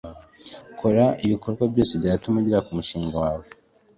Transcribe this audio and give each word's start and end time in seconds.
kora 0.79 1.05
ibikorwa 1.25 1.63
byose 1.71 1.91
byatuma 2.01 2.35
ugera 2.39 2.65
kumugisha 2.65 2.97
wawe 3.21 3.45